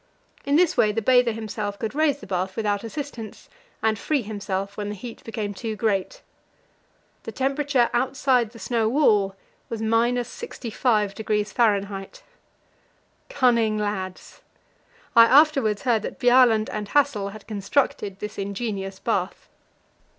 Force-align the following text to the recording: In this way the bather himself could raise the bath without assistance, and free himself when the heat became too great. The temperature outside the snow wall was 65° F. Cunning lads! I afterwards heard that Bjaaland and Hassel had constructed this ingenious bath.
In 0.45 0.55
this 0.55 0.75
way 0.75 0.91
the 0.91 0.99
bather 1.03 1.31
himself 1.31 1.77
could 1.77 1.93
raise 1.93 2.21
the 2.21 2.25
bath 2.25 2.55
without 2.55 2.83
assistance, 2.83 3.47
and 3.83 3.99
free 3.99 4.23
himself 4.23 4.75
when 4.75 4.89
the 4.89 4.95
heat 4.95 5.23
became 5.23 5.53
too 5.53 5.75
great. 5.75 6.23
The 7.21 7.31
temperature 7.31 7.87
outside 7.93 8.49
the 8.49 8.57
snow 8.57 8.89
wall 8.89 9.35
was 9.69 9.79
65° 9.79 11.41
F. 11.45 12.23
Cunning 13.29 13.77
lads! 13.77 14.41
I 15.15 15.25
afterwards 15.25 15.83
heard 15.83 16.01
that 16.01 16.17
Bjaaland 16.19 16.67
and 16.71 16.87
Hassel 16.87 17.29
had 17.29 17.45
constructed 17.45 18.17
this 18.17 18.39
ingenious 18.39 18.97
bath. 18.97 19.49